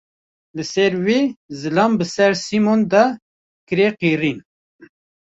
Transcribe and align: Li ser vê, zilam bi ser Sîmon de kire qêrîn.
Li 0.57 0.63
ser 0.67 0.93
vê, 1.05 1.17
zilam 1.59 1.91
bi 1.99 2.05
ser 2.15 2.31
Sîmon 2.45 2.79
de 2.91 3.03
kire 3.67 3.89
qêrîn. 3.99 4.39